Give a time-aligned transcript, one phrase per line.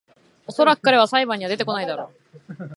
[0.47, 2.11] おそらく彼は裁判には出てこないだろ